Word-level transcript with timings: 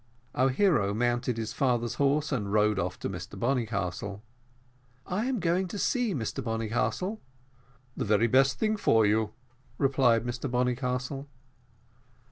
Our 0.33 0.49
hero 0.49 0.95
mounted 0.95 1.37
his 1.37 1.53
father's 1.53 1.93
horse, 2.01 2.31
and 2.31 2.51
rode 2.51 2.79
off 2.79 2.97
to 3.01 3.07
Mr 3.07 3.37
Bonnycastle. 3.37 4.23
"I 5.05 5.25
am 5.27 5.39
going 5.39 5.67
to 5.67 5.77
sea, 5.77 6.15
Mr 6.15 6.43
Bonnycastle." 6.43 7.19
"The 7.95 8.05
very 8.05 8.25
best 8.25 8.57
thing 8.57 8.77
for 8.77 9.05
you," 9.05 9.33
replied 9.77 10.23
Mr 10.25 10.49
Bonnycastle. 10.49 11.27